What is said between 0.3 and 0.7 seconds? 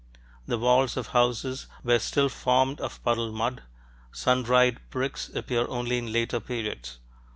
The